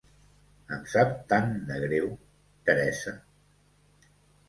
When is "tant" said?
1.35-1.53